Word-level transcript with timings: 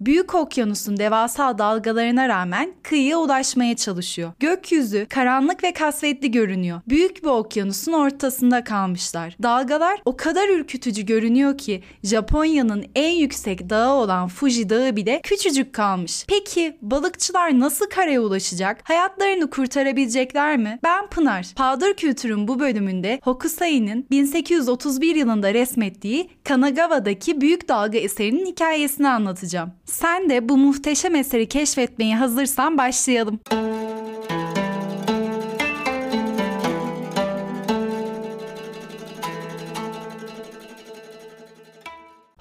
Büyük 0.00 0.34
okyanusun 0.34 0.96
devasa 0.96 1.58
dalgalarına 1.58 2.28
rağmen 2.28 2.72
kıyıya 2.82 3.18
ulaşmaya 3.18 3.76
çalışıyor. 3.76 4.32
Gökyüzü 4.40 5.06
karanlık 5.10 5.64
ve 5.64 5.72
kasvetli 5.72 6.30
görünüyor. 6.30 6.80
Büyük 6.88 7.24
bir 7.24 7.28
okyanusun 7.28 7.92
ortasında 7.92 8.64
kalmışlar. 8.64 9.36
Dalgalar 9.42 10.00
o 10.04 10.16
kadar 10.16 10.48
ürkütücü 10.48 11.06
görünüyor 11.06 11.58
ki 11.58 11.82
Japonya'nın 12.04 12.84
en 12.94 13.10
yüksek 13.10 13.70
dağı 13.70 13.92
olan 13.92 14.28
Fuji 14.28 14.70
Dağı 14.70 14.96
bile 14.96 15.20
küçücük 15.22 15.72
kalmış. 15.72 16.24
Peki 16.28 16.76
balıkçılar 16.82 17.60
nasıl 17.60 17.86
karaya 17.86 18.20
ulaşacak? 18.20 18.80
Hayatlarını 18.84 19.50
kurtarabilecekler 19.50 20.56
mi? 20.56 20.78
Ben 20.84 21.06
Pınar. 21.06 21.46
Powder 21.56 21.96
Kültür'ün 21.96 22.48
bu 22.48 22.60
bölümünde 22.60 23.20
Hokusai'nin 23.22 24.06
1831 24.10 25.16
yılında 25.16 25.54
resmettiği 25.54 26.30
Kanagawa'daki 26.44 27.40
büyük 27.40 27.68
dalga 27.68 27.98
eserinin 27.98 28.46
hikayesini 28.46 29.08
anlatacağım. 29.08 29.72
Sen 29.90 30.30
de 30.30 30.48
bu 30.48 30.56
muhteşem 30.56 31.14
eseri 31.14 31.48
keşfetmeye 31.48 32.16
hazırsan 32.16 32.78
başlayalım. 32.78 33.40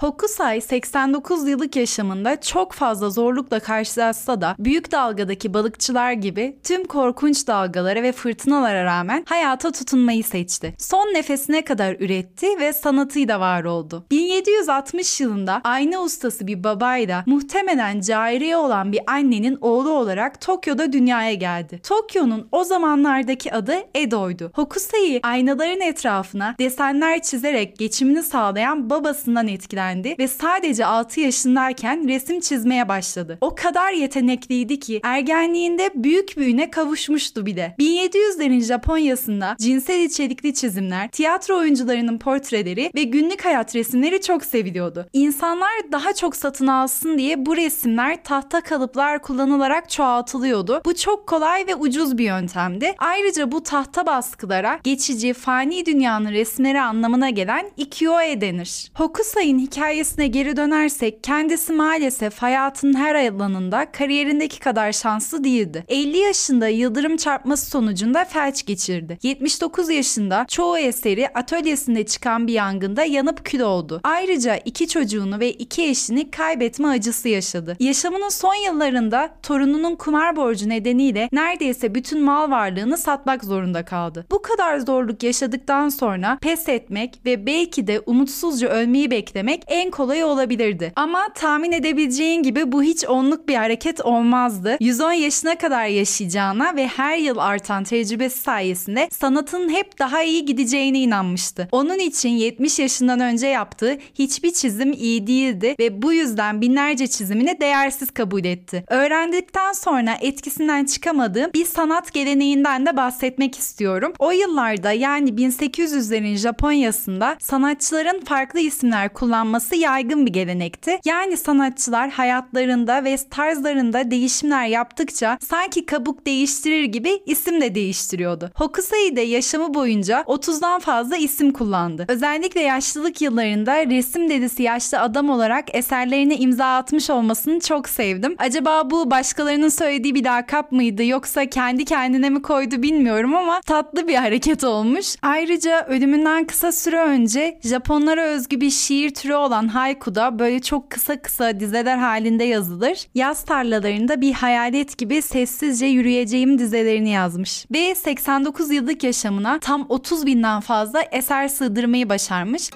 Hokusai 0.10 0.62
89 0.62 1.48
yıllık 1.48 1.76
yaşamında 1.76 2.42
çok 2.42 2.74
fazla 2.74 3.10
zorlukla 3.10 3.60
karşılaşsa 3.60 4.42
da 4.42 4.56
büyük 4.60 4.92
dalgadaki 4.92 5.54
balıkçılar 5.54 6.12
gibi 6.12 6.60
tüm 6.64 6.84
korkunç 6.86 7.48
dalgalara 7.48 8.04
ve 8.04 8.12
fırtınalara 8.12 8.84
rağmen 8.84 9.26
hayata 9.28 9.72
tutunmayı 9.72 10.24
seçti. 10.24 10.76
Son 10.78 11.06
nefesine 11.06 11.66
kadar 11.66 11.96
üretti 12.00 12.48
ve 12.60 12.74
sanatıyla 12.74 13.40
var 13.40 13.64
oldu. 13.64 14.06
1760 14.12 15.22
yılında 15.22 15.62
ayna 15.64 16.02
ustası 16.02 16.48
bir 16.48 16.64
babayla 16.64 17.24
muhtemelen 17.26 18.02
cariye 18.02 18.58
olan 18.58 18.92
bir 18.92 19.02
annenin 19.08 19.58
oğlu 19.62 19.92
olarak 19.92 20.42
Tokyo'da 20.42 20.94
dünyaya 20.94 21.34
geldi. 21.34 21.80
Tokyo'nun 21.84 22.48
o 22.52 22.64
zamanlardaki 22.64 23.54
adı 23.54 23.76
Edo'ydu. 23.96 24.52
Hokusai 24.56 25.20
aynaların 25.24 25.82
etrafına 25.82 26.56
desenler 26.60 27.22
çizerek 27.22 27.78
geçimini 27.78 28.24
sağlayan 28.24 28.90
babasından 28.90 29.48
etkilendi 29.48 29.99
öğrendi 30.00 30.16
ve 30.20 30.28
sadece 30.28 30.86
6 30.86 31.20
yaşındayken 31.20 32.08
resim 32.08 32.40
çizmeye 32.40 32.90
başladı. 32.90 33.38
O 33.42 33.56
kadar 33.56 33.92
yetenekliydi 33.92 34.80
ki 34.80 35.00
ergenliğinde 35.04 35.90
büyük 35.96 36.38
büyüne 36.38 36.72
kavuşmuştu 36.72 37.46
bile. 37.46 37.76
1700'lerin 37.80 38.62
Japonya'sında 38.62 39.56
cinsel 39.60 40.00
içerikli 40.00 40.54
çizimler, 40.54 41.10
tiyatro 41.10 41.58
oyuncularının 41.58 42.18
portreleri 42.18 42.92
ve 42.96 43.04
günlük 43.04 43.46
hayat 43.46 43.76
resimleri 43.76 44.22
çok 44.22 44.46
seviliyordu. 44.46 45.06
İnsanlar 45.14 45.92
daha 45.92 46.14
çok 46.14 46.36
satın 46.36 46.68
alsın 46.68 47.18
diye 47.18 47.46
bu 47.46 47.58
resimler 47.58 48.24
tahta 48.24 48.62
kalıplar 48.62 49.22
kullanılarak 49.22 49.90
çoğaltılıyordu. 49.90 50.82
Bu 50.86 50.96
çok 50.96 51.28
kolay 51.28 51.68
ve 51.68 51.76
ucuz 51.76 52.18
bir 52.18 52.26
yöntemdi. 52.26 52.96
Ayrıca 52.98 53.52
bu 53.52 53.64
tahta 53.64 54.06
baskılara 54.06 54.80
geçici, 54.84 55.34
fani 55.34 55.86
dünyanın 55.86 56.32
resimleri 56.32 56.82
anlamına 56.82 57.30
gelen 57.30 57.72
ikyo-e 57.78 58.42
denir. 58.42 58.92
Hokusai'nin 58.96 59.60
hikayesi 59.60 59.89
hikayesine 59.90 60.28
geri 60.28 60.58
dönersek 60.58 61.24
kendisi 61.24 61.74
maalesef 61.74 62.38
hayatının 62.38 62.94
her 62.94 63.16
alanında 63.16 63.92
kariyerindeki 63.92 64.60
kadar 64.60 64.92
şanslı 64.92 65.44
değildi. 65.44 65.84
50 65.88 66.18
yaşında 66.18 66.68
yıldırım 66.68 67.18
çarpması 67.18 67.70
sonucunda 67.70 68.26
felç 68.26 68.66
geçirdi. 68.66 69.18
79 69.24 69.90
yaşında 69.90 70.46
çoğu 70.48 70.78
eseri 70.78 71.28
atölyesinde 71.28 72.06
çıkan 72.06 72.48
bir 72.48 72.54
yangında 72.54 73.04
yanıp 73.04 73.46
kül 73.46 73.60
oldu. 73.60 74.02
Ayrıca 74.04 74.56
iki 74.56 74.88
çocuğunu 74.88 75.40
ve 75.40 75.52
iki 75.52 75.84
eşini 75.84 76.32
kaybetme 76.32 76.88
acısı 76.88 77.30
yaşadı. 77.30 77.78
Yaşamının 77.80 78.30
son 78.30 78.56
yıllarında 78.66 79.30
torununun 79.44 79.96
kumar 79.96 80.36
borcu 80.36 80.70
nedeniyle 80.70 81.30
neredeyse 81.32 81.96
bütün 81.96 82.22
mal 82.22 82.52
varlığını 82.52 82.98
satmak 82.98 83.44
zorunda 83.44 83.86
kaldı. 83.86 84.26
Bu 84.32 84.42
kadar 84.42 84.80
zorluk 84.80 85.24
yaşadıktan 85.24 85.90
sonra 85.90 86.38
pes 86.42 86.70
etmek 86.70 87.26
ve 87.26 87.46
belki 87.46 87.88
de 87.88 88.00
umutsuzca 88.00 88.68
ölmeyi 88.70 89.12
beklemek 89.12 89.64
en 89.80 89.92
kolayı 89.92 90.26
olabilirdi. 90.26 90.94
Ama 90.96 91.34
tahmin 91.36 91.72
edebileceğin 91.72 92.44
gibi 92.44 92.72
bu 92.72 92.84
hiç 92.84 93.06
onluk 93.06 93.48
bir 93.48 93.56
hareket 93.56 94.02
olmazdı. 94.02 94.78
110 94.80 95.12
yaşına 95.12 95.58
kadar 95.58 95.86
yaşayacağına 95.86 96.76
ve 96.76 96.88
her 96.88 97.18
yıl 97.18 97.38
artan 97.38 97.84
tecrübesi 97.84 98.40
sayesinde 98.40 99.10
sanatın 99.12 99.70
hep 99.70 100.00
daha 100.00 100.24
iyi 100.24 100.46
gideceğine 100.46 101.00
inanmıştı. 101.00 101.68
Onun 101.72 102.00
için 102.00 102.30
70 102.30 102.80
yaşından 102.80 103.20
önce 103.20 103.48
yaptığı 103.48 103.98
hiçbir 104.14 104.52
çizim 104.54 104.92
iyi 104.92 105.28
değildi 105.28 105.76
ve 105.80 106.02
bu 106.02 106.14
yüzden 106.14 106.62
binlerce 106.62 107.08
çizimini 107.08 107.62
değersiz 107.62 108.12
kabul 108.12 108.46
etti. 108.46 108.84
Öğrendikten 108.88 109.74
sonra 109.74 110.18
etkisinden 110.22 110.86
çıkamadığım 110.86 111.52
bir 111.54 111.66
sanat 111.66 112.14
geleneğinden 112.14 112.86
de 112.86 112.98
bahsetmek 112.98 113.58
istiyorum. 113.58 114.14
O 114.20 114.32
yıllarda 114.32 114.92
yani 114.92 115.30
1800'lerin 115.30 116.36
Japonya'sında 116.36 117.38
sanatçıların 117.40 118.20
farklı 118.20 118.60
isimler 118.60 119.14
kullanması 119.14 119.59
olması 119.60 119.76
yaygın 119.76 120.26
bir 120.26 120.34
gelenekti. 120.34 121.00
Yani 121.06 121.38
sanatçılar 121.38 122.10
hayatlarında 122.10 123.04
ve 123.04 123.18
tarzlarında 123.30 124.12
değişimler 124.12 124.68
yaptıkça 124.68 125.38
sanki 125.42 125.86
kabuk 125.86 126.26
değiştirir 126.26 126.84
gibi 126.84 127.20
isim 127.26 127.62
de 127.62 127.76
değiştiriyordu. 127.76 128.52
Hokusai 128.56 129.16
de 129.16 129.22
yaşamı 129.22 129.74
boyunca 129.74 130.22
30'dan 130.22 130.80
fazla 130.80 131.18
isim 131.18 131.52
kullandı. 131.52 132.06
Özellikle 132.08 132.62
yaşlılık 132.62 133.22
yıllarında 133.22 133.86
resim 133.86 134.30
dedisi 134.30 134.64
yaşlı 134.64 135.00
adam 135.00 135.30
olarak 135.30 135.76
eserlerine 135.76 136.38
imza 136.38 136.78
atmış 136.78 137.10
olmasını 137.10 137.60
çok 137.60 137.90
sevdim. 137.90 138.36
Acaba 138.38 138.90
bu 138.90 139.12
başkalarının 139.12 139.70
söylediği 139.70 140.16
bir 140.16 140.24
lakap 140.24 140.72
mıydı 140.72 141.04
yoksa 141.04 141.46
kendi 141.46 141.86
kendine 141.86 142.30
mi 142.30 142.42
koydu 142.42 142.82
bilmiyorum 142.82 143.36
ama 143.36 143.62
tatlı 143.62 144.08
bir 144.08 144.16
hareket 144.16 144.64
olmuş. 144.64 145.16
Ayrıca 145.22 145.86
ölümünden 145.88 146.46
kısa 146.46 146.72
süre 146.72 147.00
önce 147.00 147.60
Japonlara 147.64 148.24
özgü 148.24 148.62
bir 148.62 148.70
şiir 148.70 149.14
türü 149.14 149.34
olan 149.34 149.49
olan 149.50 149.68
haiku 149.68 150.16
böyle 150.16 150.62
çok 150.62 150.90
kısa 150.90 151.22
kısa 151.22 151.60
dizeler 151.60 151.98
halinde 151.98 152.44
yazılır. 152.44 153.08
Yaz 153.16 153.46
tarlalarında 153.46 154.22
bir 154.22 154.34
hayalet 154.34 154.98
gibi 154.98 155.22
sessizce 155.22 155.86
yürüyeceğim 155.86 156.60
dizelerini 156.60 157.10
yazmış. 157.10 157.66
Ve 157.72 157.96
89 157.96 158.72
yıllık 158.72 159.04
yaşamına 159.04 159.60
tam 159.60 159.86
30 159.90 160.26
binden 160.26 160.60
fazla 160.60 161.02
eser 161.02 161.48
sığdırmayı 161.48 162.10
başarmış. 162.10 162.70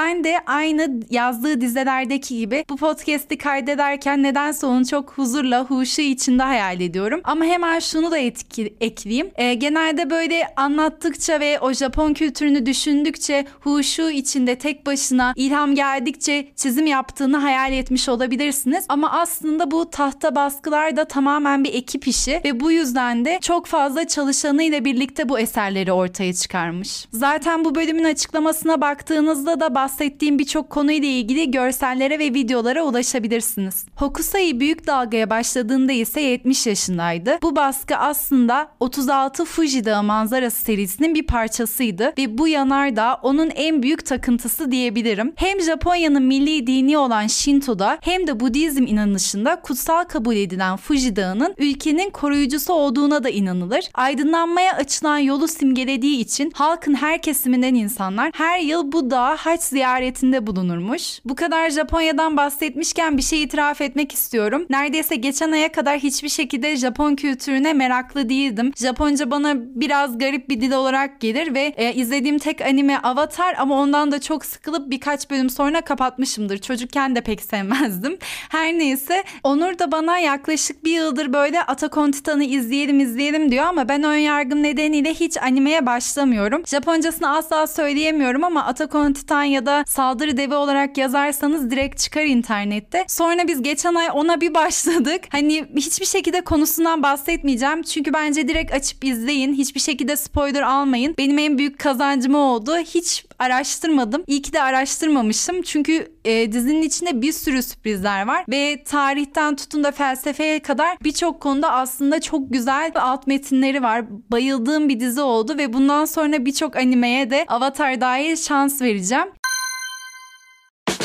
Ben 0.00 0.24
de 0.24 0.40
aynı 0.46 1.00
yazdığı 1.10 1.60
dizelerdeki 1.60 2.38
gibi 2.38 2.64
bu 2.70 2.76
podcast'i 2.76 3.38
kaydederken 3.38 4.22
nedense 4.22 4.66
onu 4.66 4.86
çok 4.86 5.12
huzurla, 5.12 5.64
huşu 5.64 6.02
içinde 6.02 6.42
hayal 6.42 6.80
ediyorum. 6.80 7.20
Ama 7.24 7.44
hemen 7.44 7.78
şunu 7.78 8.10
da 8.10 8.18
etki, 8.18 8.74
ekleyeyim. 8.80 9.30
E, 9.36 9.54
genelde 9.54 10.10
böyle 10.10 10.46
anlattıkça 10.56 11.40
ve 11.40 11.60
o 11.60 11.72
Japon 11.72 12.14
kültürünü 12.14 12.66
düşündükçe 12.66 13.46
huşu 13.60 14.10
içinde 14.10 14.58
tek 14.58 14.86
başına 14.86 15.32
ilham 15.36 15.74
geldikçe 15.74 16.48
çizim 16.56 16.86
yaptığını 16.86 17.36
hayal 17.36 17.72
etmiş 17.72 18.08
olabilirsiniz. 18.08 18.84
Ama 18.88 19.10
aslında 19.10 19.70
bu 19.70 19.90
tahta 19.90 20.34
baskılar 20.34 20.96
da 20.96 21.04
tamamen 21.04 21.64
bir 21.64 21.74
ekip 21.74 22.08
işi 22.08 22.40
ve 22.44 22.60
bu 22.60 22.72
yüzden 22.72 23.24
de 23.24 23.38
çok 23.42 23.66
fazla 23.66 24.08
çalışanıyla 24.08 24.84
birlikte 24.84 25.28
bu 25.28 25.38
eserleri 25.38 25.92
ortaya 25.92 26.34
çıkarmış. 26.34 27.06
Zaten 27.12 27.64
bu 27.64 27.74
bölümün 27.74 28.04
açıklamasına 28.04 28.80
baktığınızda 28.80 29.60
da 29.60 29.74
bahsettiğim 29.74 29.89
birçok 29.98 30.70
konuyla 30.70 31.08
ilgili 31.08 31.50
görsellere 31.50 32.18
ve 32.18 32.34
videolara 32.34 32.82
ulaşabilirsiniz. 32.82 33.86
Hokusai 33.96 34.60
büyük 34.60 34.86
dalgaya 34.86 35.30
başladığında 35.30 35.92
ise 35.92 36.20
70 36.20 36.66
yaşındaydı. 36.66 37.38
Bu 37.42 37.56
baskı 37.56 37.96
aslında 37.96 38.68
36 38.80 39.44
Fuji 39.44 39.84
Dağı 39.84 40.02
manzarası 40.02 40.64
serisinin 40.64 41.14
bir 41.14 41.26
parçasıydı 41.26 42.12
ve 42.18 42.38
bu 42.38 42.48
yanardağ 42.48 43.14
onun 43.22 43.50
en 43.50 43.82
büyük 43.82 44.06
takıntısı 44.06 44.70
diyebilirim. 44.70 45.32
Hem 45.36 45.60
Japonya'nın 45.60 46.22
milli 46.22 46.66
dini 46.66 46.98
olan 46.98 47.26
Shinto'da 47.26 47.98
hem 48.00 48.26
de 48.26 48.40
Budizm 48.40 48.82
inanışında 48.82 49.60
kutsal 49.60 50.04
kabul 50.04 50.36
edilen 50.36 50.76
Fuji 50.76 51.16
Dağı'nın 51.16 51.54
ülkenin 51.58 52.10
koruyucusu 52.10 52.72
olduğuna 52.72 53.24
da 53.24 53.30
inanılır. 53.30 53.84
Aydınlanmaya 53.94 54.72
açılan 54.72 55.18
yolu 55.18 55.48
simgelediği 55.48 56.20
için 56.20 56.52
halkın 56.54 56.94
her 56.94 57.22
kesiminden 57.22 57.74
insanlar 57.74 58.30
her 58.34 58.60
yıl 58.60 58.92
bu 58.92 59.10
dağa 59.10 59.36
haç 59.36 59.69
ziyaretinde 59.70 60.46
bulunurmuş. 60.46 61.20
Bu 61.24 61.34
kadar 61.34 61.70
Japonya'dan 61.70 62.36
bahsetmişken 62.36 63.16
bir 63.16 63.22
şey 63.22 63.42
itiraf 63.42 63.80
etmek 63.80 64.12
istiyorum. 64.12 64.66
Neredeyse 64.70 65.16
geçen 65.16 65.52
aya 65.52 65.72
kadar 65.72 65.98
hiçbir 65.98 66.28
şekilde 66.28 66.76
Japon 66.76 67.14
kültürüne 67.14 67.72
meraklı 67.72 68.28
değildim. 68.28 68.72
Japonca 68.76 69.30
bana 69.30 69.54
biraz 69.56 70.18
garip 70.18 70.48
bir 70.48 70.60
dil 70.60 70.72
olarak 70.72 71.20
gelir 71.20 71.54
ve 71.54 71.74
e, 71.76 71.94
izlediğim 71.94 72.38
tek 72.38 72.60
anime 72.60 72.98
Avatar 72.98 73.54
ama 73.58 73.80
ondan 73.80 74.12
da 74.12 74.20
çok 74.20 74.44
sıkılıp 74.44 74.90
birkaç 74.90 75.30
bölüm 75.30 75.50
sonra 75.50 75.80
kapatmışımdır. 75.80 76.58
Çocukken 76.58 77.16
de 77.16 77.20
pek 77.20 77.42
sevmezdim. 77.42 78.18
Her 78.48 78.72
neyse 78.72 79.24
Onur 79.44 79.78
da 79.78 79.92
bana 79.92 80.18
yaklaşık 80.18 80.84
bir 80.84 80.92
yıldır 80.92 81.32
böyle 81.32 81.62
Attack 81.62 81.96
on 81.96 82.10
Titan'ı 82.10 82.44
izleyelim 82.44 83.00
izleyelim 83.00 83.50
diyor 83.50 83.64
ama 83.64 83.88
ben 83.88 84.02
ön 84.02 84.16
yargım 84.16 84.62
nedeniyle 84.62 85.14
hiç 85.14 85.36
animeye 85.36 85.86
başlamıyorum. 85.86 86.62
Japoncasını 86.66 87.36
asla 87.36 87.66
söyleyemiyorum 87.66 88.44
ama 88.44 88.64
Attack 88.64 88.94
on 88.94 89.12
Titan 89.12 89.42
ya 89.42 89.59
da 89.66 89.84
Saldırı 89.86 90.36
Devi 90.36 90.54
olarak 90.54 90.98
yazarsanız 90.98 91.70
direkt 91.70 91.98
çıkar 91.98 92.24
internette. 92.24 93.04
Sonra 93.08 93.48
biz 93.48 93.62
geçen 93.62 93.94
ay 93.94 94.08
ona 94.12 94.40
bir 94.40 94.54
başladık. 94.54 95.20
Hani 95.28 95.64
hiçbir 95.76 96.06
şekilde 96.06 96.40
konusundan 96.40 97.02
bahsetmeyeceğim. 97.02 97.82
Çünkü 97.82 98.12
bence 98.12 98.48
direkt 98.48 98.72
açıp 98.72 99.04
izleyin. 99.04 99.54
Hiçbir 99.54 99.80
şekilde 99.80 100.16
spoiler 100.16 100.62
almayın. 100.62 101.14
Benim 101.18 101.38
en 101.38 101.58
büyük 101.58 101.78
kazancım 101.78 102.34
oldu. 102.34 102.76
Hiç 102.76 103.24
araştırmadım. 103.38 104.24
İyi 104.26 104.42
ki 104.42 104.52
de 104.52 104.62
araştırmamışım. 104.62 105.62
Çünkü 105.62 106.12
e, 106.24 106.52
dizinin 106.52 106.82
içinde 106.82 107.22
bir 107.22 107.32
sürü 107.32 107.62
sürprizler 107.62 108.26
var 108.26 108.44
ve 108.48 108.84
tarihten 108.84 109.56
tutun 109.56 109.84
da 109.84 109.92
felsefeye 109.92 110.60
kadar 110.60 110.98
birçok 111.04 111.40
konuda 111.40 111.72
aslında 111.72 112.20
çok 112.20 112.52
güzel 112.52 112.92
alt 112.94 113.26
metinleri 113.26 113.82
var. 113.82 114.04
Bayıldığım 114.32 114.88
bir 114.88 115.00
dizi 115.00 115.20
oldu 115.20 115.58
ve 115.58 115.72
bundan 115.72 116.04
sonra 116.04 116.44
birçok 116.44 116.76
animeye 116.76 117.30
de 117.30 117.44
Avatar 117.48 118.00
dahil 118.00 118.36
şans 118.36 118.82
vereceğim. 118.82 119.28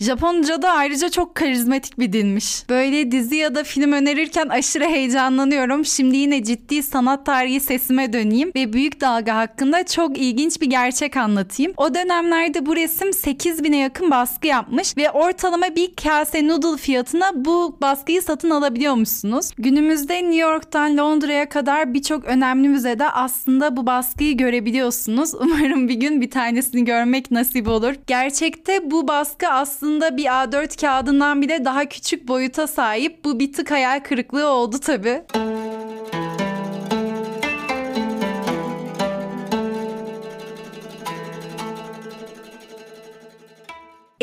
Japonca 0.00 0.62
da 0.62 0.72
ayrıca 0.72 1.08
çok 1.08 1.34
karizmatik 1.34 1.98
bir 1.98 2.12
dilmiş. 2.12 2.68
Böyle 2.68 3.12
dizi 3.12 3.36
ya 3.36 3.54
da 3.54 3.64
film 3.64 3.92
önerirken 3.92 4.48
aşırı 4.48 4.84
heyecanlanıyorum. 4.84 5.84
Şimdi 5.84 6.16
yine 6.16 6.44
ciddi 6.44 6.82
sanat 6.82 7.26
tarihi 7.26 7.60
sesime 7.60 8.12
döneyim 8.12 8.52
ve 8.54 8.72
Büyük 8.72 9.00
Dalga 9.00 9.36
hakkında 9.36 9.86
çok 9.86 10.18
ilginç 10.18 10.60
bir 10.60 10.66
gerçek 10.66 11.16
anlatayım. 11.16 11.72
O 11.76 11.94
dönemlerde 11.94 12.66
bu 12.66 12.76
resim 12.76 13.08
8000'e 13.08 13.76
yakın 13.76 14.10
baskı 14.10 14.46
yapmış 14.46 14.96
ve 14.96 15.10
ortalama 15.10 15.76
bir 15.76 15.96
kase 15.96 16.48
noodle 16.48 16.76
fiyatına 16.76 17.44
bu 17.44 17.76
baskıyı 17.80 18.22
satın 18.22 18.50
alabiliyormuşsunuz. 18.50 19.50
Günümüzde 19.58 20.14
New 20.14 20.36
York'tan 20.36 20.96
Londra'ya 20.96 21.48
kadar 21.48 21.94
birçok 21.94 22.24
önemli 22.24 22.68
müzede 22.68 23.10
aslında 23.10 23.76
bu 23.76 23.86
baskıyı 23.86 24.36
görebiliyorsunuz. 24.36 25.34
Umarım 25.40 25.88
bir 25.88 25.94
gün 25.94 26.20
bir 26.20 26.30
tanesini 26.30 26.84
görmek 26.84 27.30
nasip 27.30 27.68
olur. 27.68 27.94
Gerçekte 28.06 28.90
bu 28.90 29.08
baskı 29.08 29.48
aslında 29.48 29.85
aslında 29.86 30.16
bir 30.16 30.24
A4 30.24 30.80
kağıdından 30.80 31.42
bile 31.42 31.64
daha 31.64 31.84
küçük 31.84 32.28
boyuta 32.28 32.66
sahip. 32.66 33.24
Bu 33.24 33.38
bir 33.38 33.52
tık 33.52 33.70
hayal 33.70 34.00
kırıklığı 34.00 34.48
oldu 34.48 34.78
tabii. 34.78 35.22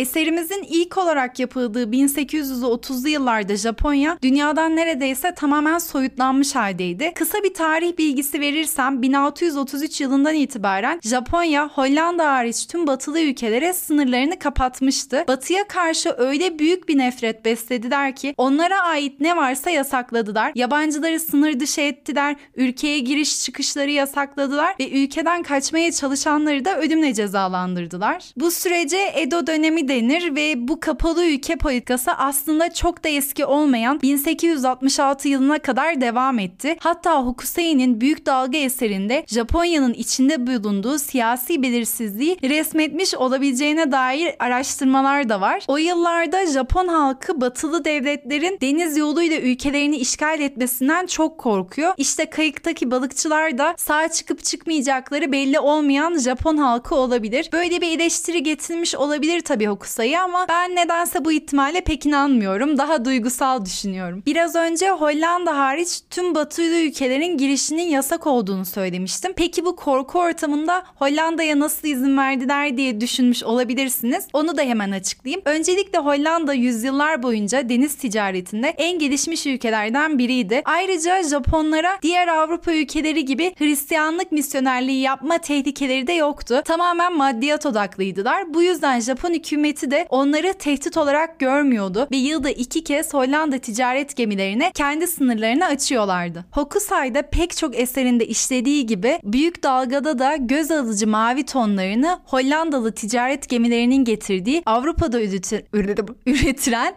Eserimizin 0.03 0.65
ilk 0.69 0.97
olarak 0.97 1.39
yapıldığı 1.39 1.83
1830'lu 1.83 3.09
yıllarda 3.09 3.55
Japonya 3.55 4.17
dünyadan 4.21 4.75
neredeyse 4.75 5.33
tamamen 5.35 5.77
soyutlanmış 5.77 6.55
haldeydi. 6.55 7.11
Kısa 7.15 7.43
bir 7.43 7.53
tarih 7.53 7.97
bilgisi 7.97 8.41
verirsem 8.41 9.01
1633 9.01 10.01
yılından 10.01 10.35
itibaren 10.35 10.99
Japonya 11.03 11.69
Hollanda 11.69 12.31
hariç 12.31 12.67
tüm 12.67 12.87
batılı 12.87 13.19
ülkelere 13.19 13.73
sınırlarını 13.73 14.39
kapatmıştı. 14.39 15.23
Batıya 15.27 15.67
karşı 15.67 16.15
öyle 16.17 16.59
büyük 16.59 16.89
bir 16.89 16.97
nefret 16.97 17.45
beslediler 17.45 18.15
ki 18.15 18.33
onlara 18.37 18.81
ait 18.81 19.19
ne 19.21 19.37
varsa 19.37 19.69
yasakladılar. 19.69 20.51
Yabancıları 20.55 21.19
sınır 21.19 21.59
dışı 21.59 21.81
ettiler, 21.81 22.35
ülkeye 22.55 22.99
giriş 22.99 23.43
çıkışları 23.43 23.91
yasakladılar 23.91 24.75
ve 24.79 24.89
ülkeden 24.89 25.43
kaçmaya 25.43 25.91
çalışanları 25.91 26.65
da 26.65 26.79
ölümle 26.79 27.13
cezalandırdılar. 27.13 28.23
Bu 28.37 28.51
sürece 28.51 29.11
Edo 29.15 29.47
dönemi 29.47 29.87
denir 29.93 30.35
ve 30.35 30.67
bu 30.67 30.79
kapalı 30.79 31.25
ülke 31.25 31.55
politikası 31.55 32.11
aslında 32.11 32.73
çok 32.73 33.03
da 33.03 33.09
eski 33.09 33.45
olmayan 33.45 34.01
1866 34.01 35.27
yılına 35.27 35.59
kadar 35.59 36.01
devam 36.01 36.39
etti. 36.39 36.75
Hatta 36.79 37.23
Hokusai'nin 37.23 38.01
Büyük 38.01 38.25
Dalga 38.25 38.57
eserinde 38.57 39.25
Japonya'nın 39.27 39.93
içinde 39.93 40.47
bulunduğu 40.47 40.99
siyasi 40.99 41.63
belirsizliği 41.63 42.37
resmetmiş 42.43 43.15
olabileceğine 43.15 43.91
dair 43.91 44.35
araştırmalar 44.39 45.29
da 45.29 45.41
var. 45.41 45.63
O 45.67 45.77
yıllarda 45.77 46.45
Japon 46.45 46.87
halkı 46.87 47.41
batılı 47.41 47.85
devletlerin 47.85 48.57
deniz 48.61 48.97
yoluyla 48.97 49.37
ülkelerini 49.37 49.97
işgal 49.97 50.41
etmesinden 50.41 51.05
çok 51.05 51.37
korkuyor. 51.37 51.93
İşte 51.97 52.25
kayıktaki 52.25 52.91
balıkçılar 52.91 53.57
da 53.57 53.75
sağ 53.77 54.11
çıkıp 54.11 54.43
çıkmayacakları 54.43 55.31
belli 55.31 55.59
olmayan 55.59 56.17
Japon 56.17 56.57
halkı 56.57 56.95
olabilir. 56.95 57.49
Böyle 57.53 57.81
bir 57.81 57.99
eleştiri 57.99 58.43
getirmiş 58.43 58.95
olabilir 58.95 59.41
tabii 59.41 59.69
Hokusai 59.83 60.19
ama 60.19 60.45
ben 60.49 60.75
nedense 60.75 61.25
bu 61.25 61.31
ihtimale 61.31 61.81
pek 61.81 62.05
inanmıyorum. 62.05 62.77
Daha 62.77 63.05
duygusal 63.05 63.65
düşünüyorum. 63.65 64.23
Biraz 64.25 64.55
önce 64.55 64.89
Hollanda 64.89 65.57
hariç 65.57 66.01
tüm 66.09 66.35
batılı 66.35 66.79
ülkelerin 66.79 67.37
girişinin 67.37 67.83
yasak 67.83 68.27
olduğunu 68.27 68.65
söylemiştim. 68.65 69.33
Peki 69.35 69.65
bu 69.65 69.75
korku 69.75 70.19
ortamında 70.19 70.83
Hollanda'ya 70.95 71.59
nasıl 71.59 71.87
izin 71.87 72.17
verdiler 72.17 72.77
diye 72.77 73.01
düşünmüş 73.01 73.43
olabilirsiniz. 73.43 74.27
Onu 74.33 74.57
da 74.57 74.61
hemen 74.61 74.91
açıklayayım. 74.91 75.41
Öncelikle 75.45 75.99
Hollanda 75.99 76.53
yüzyıllar 76.53 77.23
boyunca 77.23 77.69
deniz 77.69 77.97
ticaretinde 77.97 78.67
en 78.77 78.99
gelişmiş 78.99 79.47
ülkelerden 79.47 80.19
biriydi. 80.19 80.61
Ayrıca 80.65 81.23
Japonlara 81.23 81.97
diğer 82.01 82.27
Avrupa 82.27 82.73
ülkeleri 82.73 83.25
gibi 83.25 83.55
Hristiyanlık 83.57 84.31
misyonerliği 84.31 85.01
yapma 85.01 85.37
tehlikeleri 85.37 86.07
de 86.07 86.13
yoktu. 86.13 86.61
Tamamen 86.65 87.17
maddiyat 87.17 87.65
odaklıydılar. 87.65 88.53
Bu 88.53 88.63
yüzden 88.63 88.99
Japon 88.99 89.33
hükümeti 89.33 89.72
de 89.81 90.07
onları 90.09 90.53
tehdit 90.53 90.97
olarak 90.97 91.39
görmüyordu 91.39 92.07
ve 92.11 92.17
yılda 92.17 92.49
iki 92.49 92.83
kez 92.83 93.13
Hollanda 93.13 93.57
ticaret 93.57 94.15
gemilerine 94.15 94.71
kendi 94.73 95.07
sınırlarını 95.07 95.65
açıyorlardı. 95.65 96.45
Hokusai'da 96.51 97.21
pek 97.21 97.57
çok 97.57 97.79
eserinde 97.79 98.27
işlediği 98.27 98.85
gibi 98.85 99.19
Büyük 99.23 99.63
Dalga'da 99.63 100.19
da 100.19 100.35
göz 100.35 100.71
alıcı 100.71 101.07
mavi 101.07 101.45
tonlarını 101.45 102.19
Hollandalı 102.25 102.91
ticaret 102.91 103.49
gemilerinin 103.49 104.05
getirdiği 104.05 104.63
Avrupa'da 104.65 105.21
üretilen 106.25 106.95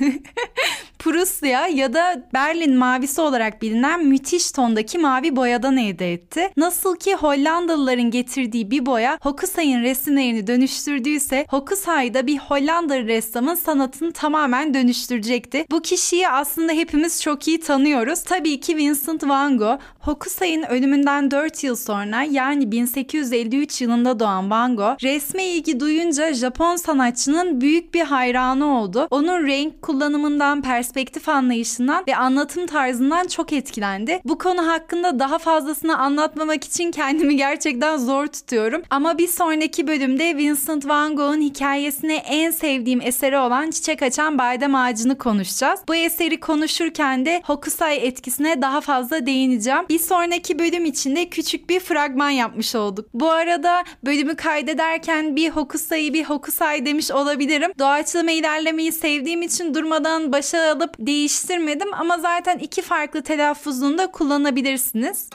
Prusya 1.00 1.66
ya 1.66 1.94
da 1.94 2.28
Berlin 2.34 2.76
mavisi 2.76 3.20
olarak 3.20 3.62
bilinen 3.62 4.06
müthiş 4.06 4.52
tondaki 4.52 4.98
mavi 4.98 5.36
boyadan 5.36 5.76
elde 5.76 6.12
etti. 6.12 6.50
Nasıl 6.56 6.96
ki 6.96 7.14
Hollandalıların 7.14 8.10
getirdiği 8.10 8.70
bir 8.70 8.86
boya 8.86 9.18
Hokusai'nin 9.22 9.82
resimlerini 9.82 10.46
dönüştürdüyse 10.46 11.46
Hokusai 11.50 12.14
da 12.14 12.26
bir 12.26 12.38
Hollandalı 12.38 13.06
ressamın 13.06 13.54
sanatını 13.54 14.12
tamamen 14.12 14.74
dönüştürecekti. 14.74 15.64
Bu 15.70 15.82
kişiyi 15.82 16.28
aslında 16.28 16.72
hepimiz 16.72 17.22
çok 17.22 17.48
iyi 17.48 17.60
tanıyoruz. 17.60 18.22
Tabii 18.22 18.60
ki 18.60 18.76
Vincent 18.76 19.28
van 19.28 19.58
Gogh. 19.58 19.80
Hokusai'nin 20.00 20.70
ölümünden 20.70 21.30
4 21.30 21.64
yıl 21.64 21.76
sonra 21.76 22.22
yani 22.22 22.72
1853 22.72 23.80
yılında 23.80 24.20
doğan 24.20 24.50
Van 24.50 24.76
Gogh 24.76 25.02
resme 25.02 25.44
ilgi 25.44 25.80
duyunca 25.80 26.34
Japon 26.34 26.76
sanatçının 26.76 27.60
büyük 27.60 27.94
bir 27.94 28.00
hayranı 28.00 28.78
oldu. 28.78 29.08
Onun 29.10 29.46
renk 29.46 29.82
kullanımından, 29.82 30.62
perspektif 30.62 31.28
anlayışından 31.28 32.04
ve 32.08 32.16
anlatım 32.16 32.66
tarzından 32.66 33.26
çok 33.26 33.52
etkilendi. 33.52 34.20
Bu 34.24 34.38
konu 34.38 34.66
hakkında 34.66 35.18
daha 35.18 35.38
fazlasını 35.38 35.98
anlatmamak 35.98 36.64
için 36.64 36.90
kendimi 36.90 37.36
gerçekten 37.36 37.96
zor 37.96 38.26
tutuyorum. 38.26 38.82
Ama 38.90 39.18
bir 39.18 39.28
sonraki 39.28 39.86
bölümde 39.86 40.36
Vincent 40.36 40.88
van 40.88 41.16
Gogh'un 41.16 41.40
hikayesine 41.40 42.16
en 42.16 42.50
sevdiğim 42.50 43.00
eseri 43.00 43.38
olan 43.38 43.70
Çiçek 43.70 44.02
Açan 44.02 44.38
Badem 44.38 44.74
Ağacı'nı 44.74 45.18
konuşacağız. 45.18 45.80
Bu 45.88 45.94
eseri 45.94 46.40
konuşurken 46.40 47.26
de 47.26 47.42
Hokusai 47.44 47.96
etkisine 47.96 48.62
daha 48.62 48.80
fazla 48.80 49.26
değineceğim. 49.26 49.89
Bir 49.90 49.98
sonraki 49.98 50.58
bölüm 50.58 50.84
içinde 50.84 51.28
küçük 51.28 51.70
bir 51.70 51.80
fragman 51.80 52.30
yapmış 52.30 52.74
olduk. 52.74 53.08
Bu 53.14 53.30
arada 53.30 53.84
bölümü 54.04 54.36
kaydederken 54.36 55.36
bir 55.36 55.50
Hokusai 55.50 56.14
bir 56.14 56.24
Hokusai 56.24 56.86
demiş 56.86 57.10
olabilirim. 57.10 57.72
Doğaçlama 57.78 58.30
ilerlemeyi 58.30 58.92
sevdiğim 58.92 59.42
için 59.42 59.74
durmadan 59.74 60.32
başa 60.32 60.70
alıp 60.70 60.94
değiştirmedim 60.98 61.94
ama 61.94 62.18
zaten 62.18 62.58
iki 62.58 62.82
farklı 62.82 63.22
telaffuzunu 63.22 63.98
da 63.98 64.06
kullanabilirsiniz. 64.06 65.28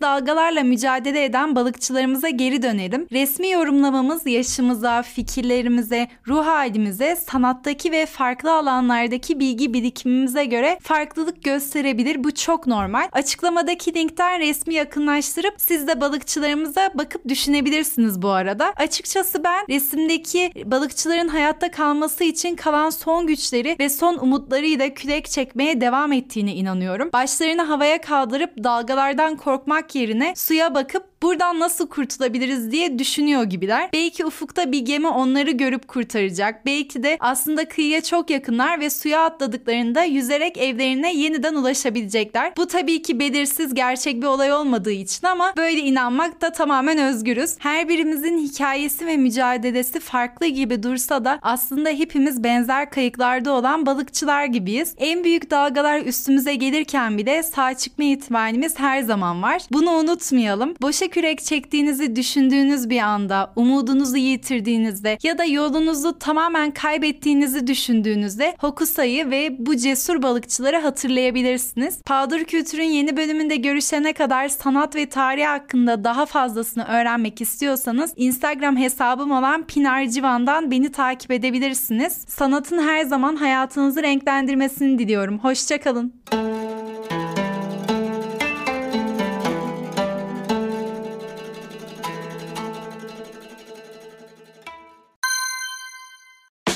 Dalgalarla 0.00 0.62
mücadele 0.62 1.24
eden 1.24 1.56
balıkçılarımıza 1.56 2.28
geri 2.28 2.62
dönelim. 2.62 3.06
Resmi 3.12 3.50
yorumlamamız 3.50 4.26
yaşımıza, 4.26 5.02
fikirlerimize, 5.02 6.08
ruh 6.28 6.46
halimize, 6.46 7.16
sanattaki 7.16 7.92
ve 7.92 8.06
farklı 8.06 8.52
alanlardaki 8.52 9.40
bilgi 9.40 9.74
birikimimize 9.74 10.44
göre 10.44 10.78
farklılık 10.82 11.44
gösterebilir. 11.44 12.24
Bu 12.24 12.34
çok 12.34 12.66
normal. 12.66 13.08
Açıklamadaki 13.12 13.94
linkten 13.94 14.40
resmi 14.40 14.74
yakınlaştırıp 14.74 15.54
siz 15.58 15.88
de 15.88 16.00
balıkçılarımıza 16.00 16.90
bakıp 16.94 17.28
düşünebilirsiniz 17.28 18.22
bu 18.22 18.28
arada. 18.28 18.72
Açıkçası 18.76 19.44
ben 19.44 19.66
resimdeki 19.68 20.52
balıkçıların 20.64 21.28
hayatta 21.28 21.70
kalması 21.70 22.24
için 22.24 22.56
kalan 22.56 22.90
son 22.90 23.26
güçleri 23.26 23.76
ve 23.80 23.88
son 23.88 24.18
umutlarıyla 24.18 24.94
kürek 24.94 25.30
çekmeye 25.30 25.80
devam 25.80 26.12
ettiğine 26.12 26.54
inanıyorum. 26.54 27.10
Başlarını 27.12 27.62
havaya 27.62 28.00
kaldırıp 28.00 28.64
dalgalardan 28.64 29.36
korkmak 29.36 29.85
yerine 29.94 30.34
suya 30.36 30.74
bakıp 30.74 31.15
buradan 31.22 31.60
nasıl 31.60 31.86
kurtulabiliriz 31.86 32.70
diye 32.70 32.98
düşünüyor 32.98 33.44
gibiler. 33.44 33.90
Belki 33.92 34.26
ufukta 34.26 34.72
bir 34.72 34.78
gemi 34.78 35.08
onları 35.08 35.50
görüp 35.50 35.88
kurtaracak. 35.88 36.66
Belki 36.66 37.02
de 37.02 37.16
aslında 37.20 37.68
kıyıya 37.68 38.02
çok 38.02 38.30
yakınlar 38.30 38.80
ve 38.80 38.90
suya 38.90 39.24
atladıklarında 39.24 40.02
yüzerek 40.02 40.58
evlerine 40.58 41.14
yeniden 41.14 41.54
ulaşabilecekler. 41.54 42.52
Bu 42.56 42.66
tabii 42.66 43.02
ki 43.02 43.20
belirsiz 43.20 43.74
gerçek 43.74 44.22
bir 44.22 44.26
olay 44.26 44.52
olmadığı 44.52 44.92
için 44.92 45.26
ama 45.26 45.52
böyle 45.56 45.80
inanmak 45.80 46.40
da 46.40 46.52
tamamen 46.52 46.98
özgürüz. 46.98 47.56
Her 47.58 47.88
birimizin 47.88 48.38
hikayesi 48.38 49.06
ve 49.06 49.16
mücadelesi 49.16 50.00
farklı 50.00 50.46
gibi 50.46 50.82
dursa 50.82 51.24
da 51.24 51.38
aslında 51.42 51.88
hepimiz 51.90 52.44
benzer 52.44 52.90
kayıklarda 52.90 53.52
olan 53.52 53.86
balıkçılar 53.86 54.44
gibiyiz. 54.44 54.94
En 54.98 55.24
büyük 55.24 55.50
dalgalar 55.50 56.00
üstümüze 56.00 56.54
gelirken 56.54 57.18
bile 57.18 57.42
sağ 57.42 57.74
çıkma 57.74 58.04
ihtimalimiz 58.04 58.78
her 58.78 59.02
zaman 59.02 59.42
var. 59.42 59.62
Bunu 59.72 59.90
unutmayalım. 59.90 60.74
Boşa 60.82 61.05
kürek 61.08 61.44
çektiğinizi 61.44 62.16
düşündüğünüz 62.16 62.90
bir 62.90 63.00
anda, 63.00 63.52
umudunuzu 63.56 64.16
yitirdiğinizde 64.16 65.18
ya 65.22 65.38
da 65.38 65.44
yolunuzu 65.44 66.18
tamamen 66.18 66.70
kaybettiğinizi 66.70 67.66
düşündüğünüzde 67.66 68.56
Hokusa'yı 68.58 69.30
ve 69.30 69.56
bu 69.58 69.76
cesur 69.76 70.22
balıkçıları 70.22 70.76
hatırlayabilirsiniz. 70.76 72.02
Paldır 72.02 72.44
Kültür'ün 72.44 72.84
yeni 72.84 73.16
bölümünde 73.16 73.56
görüşene 73.56 74.12
kadar 74.12 74.48
sanat 74.48 74.96
ve 74.96 75.06
tarih 75.06 75.46
hakkında 75.46 76.04
daha 76.04 76.26
fazlasını 76.26 76.84
öğrenmek 76.84 77.40
istiyorsanız 77.40 78.12
Instagram 78.16 78.76
hesabım 78.76 79.30
olan 79.30 79.62
Pinar 79.62 80.06
Civan'dan 80.06 80.70
beni 80.70 80.92
takip 80.92 81.30
edebilirsiniz. 81.30 82.24
Sanatın 82.28 82.78
her 82.78 83.04
zaman 83.04 83.36
hayatınızı 83.36 84.02
renklendirmesini 84.02 84.98
diliyorum. 84.98 85.38
Hoşçakalın. 85.38 86.12